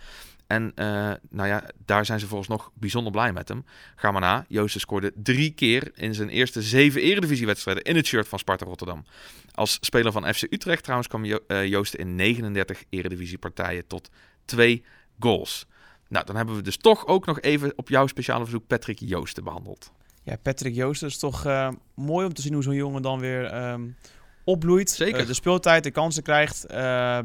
[0.47, 0.85] En uh,
[1.29, 3.65] nou ja, daar zijn ze volgens nog bijzonder blij met hem.
[3.95, 4.45] Ga maar na.
[4.47, 9.05] Joosten scoorde drie keer in zijn eerste zeven eredivisiewedstrijden in het shirt van Sparta Rotterdam.
[9.53, 14.09] Als speler van FC Utrecht trouwens kwam jo uh, Joosten in 39 eredivisiepartijen tot
[14.45, 14.83] twee
[15.19, 15.65] goals.
[16.07, 19.43] Nou, dan hebben we dus toch ook nog even op jouw speciale verzoek Patrick Joosten
[19.43, 19.91] behandeld.
[20.23, 23.69] Ja, Patrick Joosten is toch uh, mooi om te zien hoe zo'n jongen dan weer
[23.71, 23.95] um,
[24.43, 24.89] opbloeit.
[24.89, 25.21] Zeker.
[25.21, 26.71] Uh, de speeltijd, de kansen krijgt uh,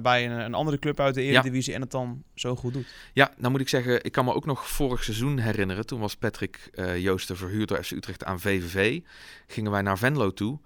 [0.03, 1.76] bij een, een, andere club uit de Eredivisie ja.
[1.76, 2.87] en het dan zo goed doet.
[3.12, 5.87] Ja, nou moet ik zeggen, ik kan me ook nog vorig seizoen herinneren.
[5.87, 9.00] Toen was Patrick Joosten verhuurd door FC Utrecht aan VVV.
[9.46, 10.59] Gingen wij naar Venlo toe.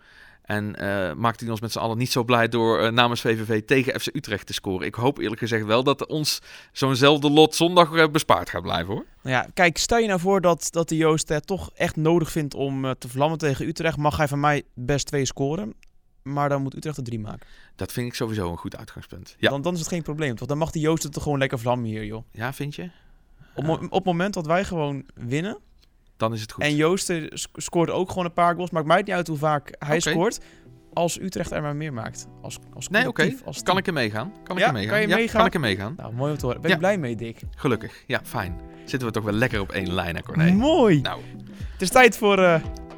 [0.45, 3.63] En uh, maakte hij ons met z'n allen niet zo blij door uh, namens VVV
[3.63, 4.87] tegen FC Utrecht te scoren.
[4.87, 6.41] Ik hoop eerlijk gezegd wel dat ons
[6.73, 9.05] zo'nzelfde lot zondag uh, bespaard gaat blijven hoor.
[9.23, 12.31] Nou ja, kijk, stel je nou voor dat, dat de Joost het toch echt nodig
[12.31, 13.97] vindt om te vlammen tegen Utrecht.
[13.97, 15.75] Mag hij van mij best twee scoren.
[16.23, 17.47] Maar dan moet Utrecht er drie maken.
[17.77, 19.37] Dat vind ik sowieso een goed uitgangspunt.
[19.39, 19.51] Ja.
[19.51, 20.35] Dan, dan is het geen probleem.
[20.37, 22.25] Want dan mag die Joost het toch gewoon lekker vlammen hier, joh.
[22.31, 22.91] Ja, vind je?
[23.55, 25.59] Op, op het moment dat wij gewoon winnen.
[26.25, 26.65] Dan is het goed.
[26.65, 27.13] En Joost
[27.53, 28.71] scoort ook gewoon een paar goals.
[28.71, 30.13] Maakt mij niet uit hoe vaak hij okay.
[30.13, 30.41] scoort.
[30.93, 32.29] Als Utrecht er maar meer maakt.
[32.43, 33.23] Als, als nee, oké.
[33.23, 33.55] Okay.
[33.63, 34.33] Kan ik er meegaan?
[34.45, 34.93] Kan ik ja, er meegaan?
[34.93, 35.37] Kan je ja, meegaan?
[35.37, 35.95] Kan ik er meegaan?
[35.97, 36.61] Nou, mooi om te horen.
[36.61, 36.81] Ben je ja.
[36.81, 37.41] blij mee, Dick?
[37.57, 38.05] Gelukkig.
[38.07, 38.61] Ja, fijn.
[38.85, 40.53] Zitten we toch wel lekker op één lijn, hè, Corné?
[40.53, 41.01] Mooi.
[41.01, 41.21] Nou.
[41.73, 42.39] Het is tijd voor...
[42.39, 42.55] Uh,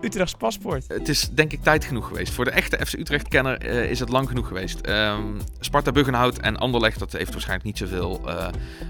[0.07, 0.85] Utrechts paspoort.
[0.89, 2.33] Het is denk ik tijd genoeg geweest.
[2.33, 4.89] Voor de echte FC Utrecht-kenner uh, is het lang genoeg geweest.
[4.89, 8.49] Um, Sparta Buggenhout en Anderlecht, dat heeft waarschijnlijk niet zoveel uh,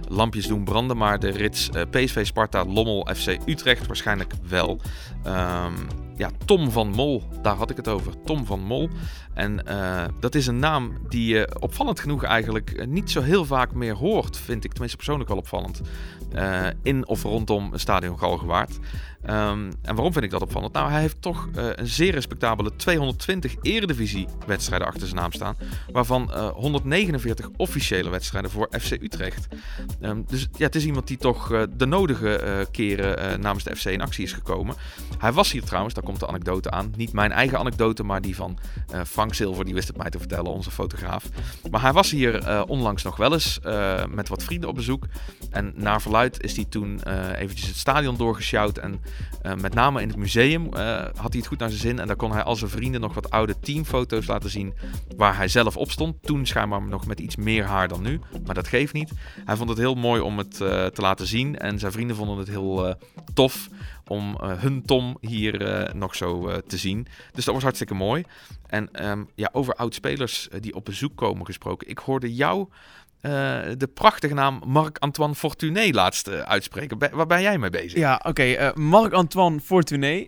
[0.09, 0.97] lampjes doen branden.
[0.97, 4.81] Maar de rits uh, PSV Sparta Lommel FC Utrecht waarschijnlijk wel.
[5.27, 8.13] Um, ja, Tom van Mol, daar had ik het over.
[8.25, 8.89] Tom van Mol.
[9.37, 13.73] En uh, dat is een naam die je opvallend genoeg eigenlijk niet zo heel vaak
[13.73, 15.81] meer hoort, vind ik tenminste persoonlijk wel opvallend.
[16.35, 18.79] Uh, in of rondom Stadion Galgenwaard.
[19.31, 20.73] Um, en waarom vind ik dat opvallend?
[20.73, 25.57] Nou, hij heeft toch een zeer respectabele 220 eredivisie-wedstrijden achter zijn naam staan.
[25.93, 29.47] Waarvan uh, 149 officiële wedstrijden voor FC Utrecht.
[30.01, 34.01] Um, dus ja, het is iemand die toch de nodige keren namens de FC in
[34.01, 34.75] actie is gekomen.
[35.19, 36.93] Hij was hier trouwens, daar komt de anekdote aan.
[36.97, 38.59] Niet mijn eigen anekdote, maar die van
[39.07, 39.65] Frank Silver.
[39.65, 41.25] Die wist het mij te vertellen, onze fotograaf.
[41.71, 43.59] Maar hij was hier onlangs nog wel eens
[44.11, 45.05] met wat vrienden op bezoek.
[45.51, 47.01] En naar verluid is hij toen
[47.35, 49.01] eventjes het stadion doorgesjouwd en
[49.61, 50.75] met name in het museum
[51.17, 51.99] had hij het goed naar zijn zin.
[51.99, 54.75] En daar kon hij al zijn vrienden nog wat oude teamfoto's laten zien.
[55.17, 56.23] Waar hij zelf op stond.
[56.23, 58.21] Toen schijnbaar nog met iets meer haar dan nu.
[58.47, 59.13] Maar dat geeft niet.
[59.45, 61.59] Hij vond het heel mooi om het te laten zien.
[61.59, 62.95] En zijn vrienden vonden het heel
[63.35, 63.69] tof
[64.09, 67.07] om hun Tom hier nog zo te zien.
[67.33, 68.25] Dus dat was hartstikke mooi.
[68.67, 71.89] En um, ja, over oud-spelers die op bezoek komen gesproken.
[71.89, 72.69] Ik hoorde jou
[73.77, 76.99] de prachtige naam Marc-Antoine Fortuné laatst uitspreken.
[76.99, 77.99] Waar ben jij mee bezig?
[77.99, 78.73] Ja, oké.
[78.75, 80.27] Marc-Antoine Fortuné,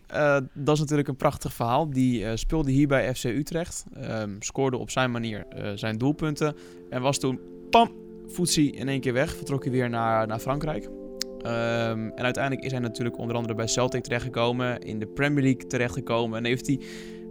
[0.54, 1.90] dat is natuurlijk een prachtig verhaal.
[1.90, 3.84] Die speelde hier bij FC Utrecht.
[4.02, 6.56] Um, scoorde op zijn manier zijn doelpunten.
[6.90, 7.92] En was toen, pam,
[8.26, 9.36] voetsie in één keer weg.
[9.36, 10.88] Vertrok hij weer naar, naar Frankrijk.
[11.38, 14.78] Um, en uiteindelijk is hij natuurlijk onder andere bij Celtic terechtgekomen.
[14.78, 16.38] In de Premier League terechtgekomen.
[16.38, 16.80] En heeft hij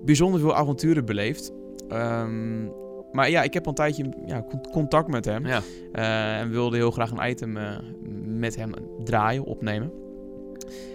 [0.05, 1.51] bijzonder veel avonturen beleefd.
[1.91, 2.71] Um,
[3.11, 5.45] maar ja, ik heb al een tijdje ja, contact met hem.
[5.45, 5.61] Ja.
[5.93, 7.77] Uh, en wilde heel graag een item uh,
[8.23, 8.71] met hem
[9.03, 9.91] draaien, opnemen.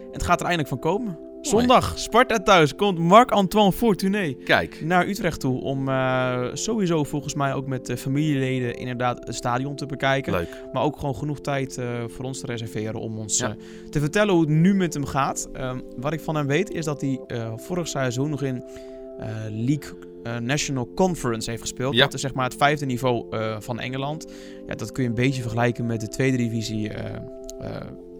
[0.05, 1.19] En het gaat er eindelijk van komen.
[1.43, 7.55] Zondag, Sparta thuis, komt Marc-Antoine Fortuné Kijk, naar Utrecht toe om eh, sowieso volgens mij
[7.55, 10.33] ook met de familieleden inderdaad het stadion te bekijken.
[10.33, 10.49] leuk.
[10.73, 13.49] Maar ook gewoon genoeg tijd eh, voor ons te reserveren om ons Ja.
[13.49, 13.55] eh,
[13.91, 15.49] te vertellen hoe het nu met hem gaat.
[15.53, 17.21] Ehm, wat ik van hem weet is dat hij
[17.57, 18.65] vorig seizoen nog in
[19.51, 19.93] League
[20.41, 21.95] National Conference heeft gespeeld.
[21.95, 22.01] Ja.
[22.05, 23.27] Dat is zeg maar het vijfde niveau
[23.59, 24.27] van Engeland.
[24.67, 26.91] Ja, dat kun je een beetje vergelijken met de tweede divisie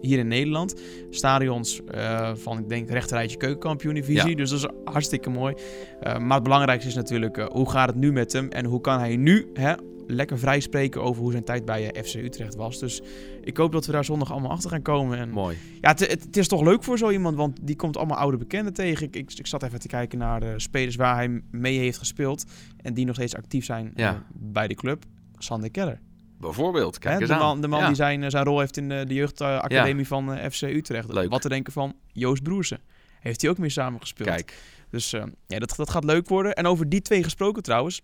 [0.07, 0.81] hier in Nederland.
[1.09, 4.29] Stadions eh, van, ik denk, rechterrijtje keukenkampioen divisie.
[4.29, 4.35] Ja.
[4.35, 5.55] Dus dat is hartstikke mooi.
[5.99, 8.49] Eh, maar het belangrijkste is natuurlijk, eh, hoe gaat het nu met hem?
[8.49, 9.73] En hoe kan hij nu hè,
[10.07, 12.79] lekker vrij spreken over hoe zijn tijd bij FC Utrecht was.
[12.79, 13.01] Dus
[13.41, 15.17] ik hoop dat we daar zondag allemaal achter gaan komen.
[15.17, 15.57] En Mooi.
[15.81, 19.05] ja, het, is toch leuk voor zo iemand, want die komt allemaal oude bekenden tegen.
[19.07, 22.45] Ik, ik, ik zat even te kijken naar de spelers waar hij mee heeft gespeeld
[22.77, 24.23] en die nog steeds actief zijn Ja.
[24.33, 25.03] bij de club.
[25.37, 25.99] Sander Keller.
[26.43, 27.39] Bijvoorbeeld, kijk Hè, eens de aan.
[27.41, 27.87] man, de man Ja.
[27.87, 31.13] die zijn, eh, zijn rol heeft in de, de jeugdacademie van eh, FC Utrecht.
[31.13, 31.29] Leuk.
[31.29, 32.79] Wat te denken van Joost Broersen.
[33.19, 34.29] Heeft hij ook mee samengespeeld.
[34.29, 34.57] Kijk,
[34.89, 36.53] Dus eh, ja, dat, dat gaat leuk worden.
[36.53, 38.01] En over die twee gesproken trouwens,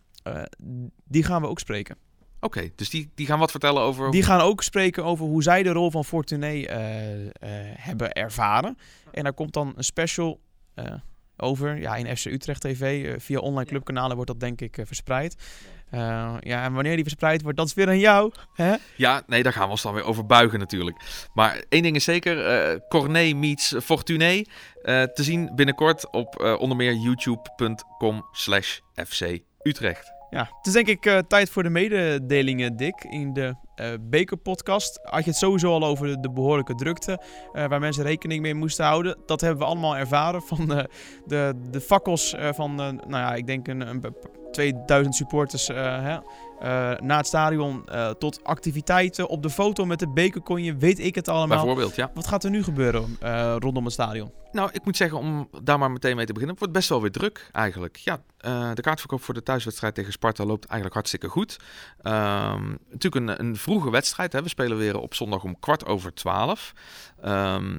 [1.04, 1.96] die gaan we ook spreken.
[2.40, 2.70] oké.
[2.76, 4.12] Dus die, die gaan wat vertellen over...
[4.12, 6.64] Die gaan ook spreken over hoe zij de rol van Fortuné
[7.76, 8.78] hebben ervaren.
[9.12, 10.40] En daar komt dan een special
[11.42, 11.78] over.
[11.80, 13.06] Ja, in FC Utrecht TV.
[13.06, 15.36] eh, via online clubkanalen wordt dat denk ik eh, verspreid.
[15.90, 18.32] Eh, ja, en wanneer die verspreid wordt, dat is weer aan jou.
[18.54, 18.76] Hè?
[18.96, 20.98] Ja, nee, daar gaan we ons dan weer over buigen natuurlijk.
[21.34, 24.42] Maar één ding is zeker, eh Corné meets Fortuné.
[24.82, 30.19] eh, te zien binnenkort op eh, onder meer youtube.com slash FC Utrecht.
[30.30, 33.04] Ja, het is denk ik eh, tijd voor de mededelingen, Dick.
[33.04, 37.22] In de eh Beker-podcast had je het sowieso al over de, de behoorlijke drukte.
[37.54, 39.18] eh, waar mensen rekening mee moesten houden.
[39.26, 40.84] Dat hebben we allemaal ervaren van eh,
[41.26, 44.04] de, de fakkels van, nou ja, ik denk een, een
[44.52, 46.18] 2000 supporters hè,
[47.00, 47.86] na het stadion.
[47.86, 51.58] eh, tot activiteiten op de foto met de beker kon je, weet ik het allemaal.
[51.58, 52.12] Bijvoorbeeld, ja.
[52.14, 54.32] Wat gaat er nu gebeuren eh, rondom het stadion?
[54.52, 57.02] Nou, ik moet zeggen, om daar maar meteen mee te beginnen, het wordt best wel
[57.02, 57.96] weer druk eigenlijk.
[57.96, 61.60] Ja, eh, de kaartverkoop voor de thuiswedstrijd tegen Sparta loopt eigenlijk hartstikke goed.
[62.02, 64.34] Ehm, natuurlijk een, een vroege wedstrijd.
[64.34, 64.42] Hè.
[64.42, 66.74] We spelen weer op zondag om kwart over twaalf.
[67.22, 67.78] Ehm,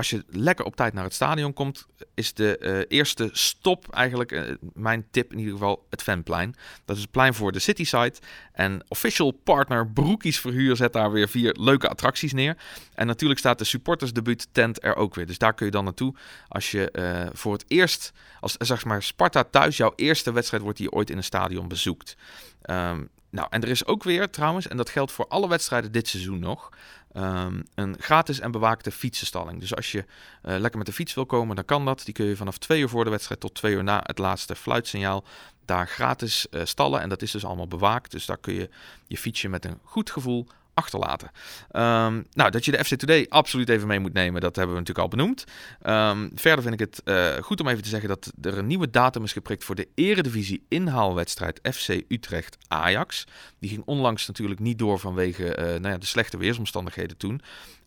[0.00, 4.32] als je lekker op tijd naar het stadion komt, is de eh, eerste stop eigenlijk,
[4.32, 6.54] eh, mijn tip in ieder geval, het Fanplein.
[6.84, 8.14] Dat is het plein voor de Cityside.
[8.52, 12.56] En official partner Broekies Verhuur zet daar weer vier leuke attracties neer.
[12.94, 15.26] En natuurlijk staat de supportersdebuut tent er ook weer.
[15.26, 16.14] Dus daar kun je dan naartoe
[16.48, 20.78] als je eh, voor het eerst, als zeg maar Sparta thuis, jouw eerste wedstrijd wordt
[20.78, 22.16] die je ooit in een stadion bezoekt.
[22.62, 26.08] Ehm, nou, en er is ook weer trouwens, en dat geldt voor alle wedstrijden dit
[26.08, 26.70] seizoen nog,
[27.12, 29.60] ehm, een gratis en bewaakte fietsenstalling.
[29.60, 30.04] Dus als je
[30.42, 32.04] eh, lekker met de fiets wil komen, dan kan dat.
[32.04, 34.56] Die kun je vanaf twee uur voor de wedstrijd tot twee uur na het laatste
[34.56, 35.24] fluitsignaal
[35.64, 37.00] daar gratis eh, stallen.
[37.00, 38.10] En dat is dus allemaal bewaakt.
[38.10, 38.68] Dus daar kun je
[39.06, 40.46] je fietsje met een goed gevoel
[40.80, 41.30] achterlaten.
[41.70, 44.80] Ehm, nou, dat je de FC Today absoluut even mee moet nemen, dat hebben we
[44.80, 45.44] natuurlijk al benoemd.
[45.82, 48.90] Ehm, verder vind ik het eh, goed om even te zeggen dat er een nieuwe
[48.90, 53.26] datum is geprikt voor de Eredivisie inhaalwedstrijd FC Utrecht Ajax.
[53.58, 57.40] Die ging onlangs natuurlijk niet door vanwege eh, nou ja, de slechte weersomstandigheden toen.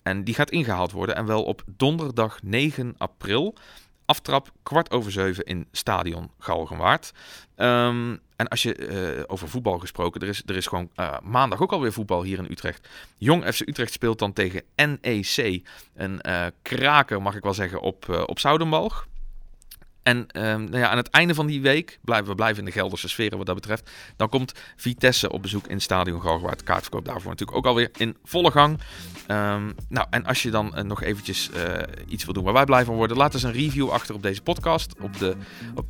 [0.04, 3.56] En die gaat ingehaald worden en wel op donderdag 9 april.
[4.06, 7.12] Aftrap kwart over zeven in Stadion Galgenwaard.
[7.56, 11.62] Ehm, en als je eh, over voetbal gesproken, er is, er is gewoon eh, maandag
[11.62, 12.90] ook alweer voetbal hier in Utrecht.
[13.18, 15.62] Jong FC Utrecht speelt dan tegen NEC.
[15.96, 19.08] Een eh, kraker, mag ik wel zeggen, op, op Zoudenbalg.
[20.04, 22.72] En ehm, nou ja, aan het einde van die week, blijven we blijven in de
[22.72, 26.64] Gelderse sferen wat dat betreft, dan komt Vitesse op bezoek in Stadion Galgenwaard.
[26.64, 28.80] Kaartverkoop daarvoor natuurlijk ook alweer in volle gang.
[29.28, 32.66] Ehm, nou, en als je dan eh, nog eventjes eh, iets wil doen waar wij
[32.66, 34.94] blij van worden, laat eens een review achter op deze podcast.
[35.00, 35.36] Op de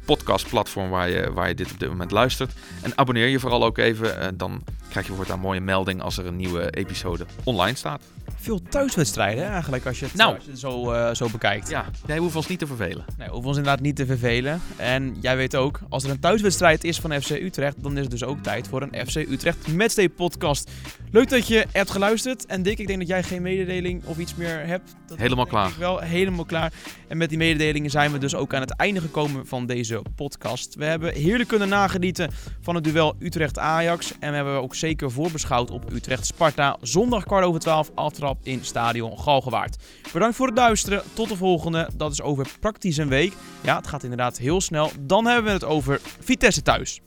[0.06, 2.54] podcastplatform waar je, waar je dit op dit moment luistert.
[2.82, 4.19] En abonneer je vooral ook even.
[4.19, 8.02] eh, dan krijg je voortaan een mooie melding als er een nieuwe episode online staat.
[8.43, 10.36] Veel thuiswedstrijden eigenlijk, als je het, Nou.
[10.36, 11.69] als je het zo, eh, zo bekijkt.
[11.69, 13.06] Ja, nee, we hoeven ons niet te vervelen.
[13.17, 14.62] Nee, hoeven ons inderdaad niet te vervelen.
[14.77, 18.12] En jij weet ook, als er een thuiswedstrijd is van FC Utrecht, dan is het
[18.12, 20.71] dus ook tijd voor een FC Utrecht Matchday podcast.
[21.13, 22.45] Leuk dat je hebt geluisterd.
[22.45, 24.95] En Dick, ik denk dat jij geen mededeling of iets meer hebt.
[25.06, 25.69] Dat Helemaal klaar.
[25.69, 26.73] ik Wel helemaal klaar.
[27.08, 30.76] En met die mededelingen zijn we dus ook aan het einde gekomen van deze podcast.
[30.76, 34.13] We hebben heerlijk kunnen nagenieten van het duel Utrecht-Ajax.
[34.19, 36.78] En we hebben ook zeker voorbeschouwd op Utrecht-Sparta.
[36.82, 39.84] Zondag kwart over twaalf, aftrap in Stadion Galgenwaard.
[40.13, 41.02] Bedankt voor het luisteren.
[41.13, 41.89] Tot de volgende.
[41.95, 43.34] Dat is over praktisch een week.
[43.62, 44.91] Ja, het gaat inderdaad heel snel.
[44.99, 47.02] Dan hebben we het over Vitesse thuis.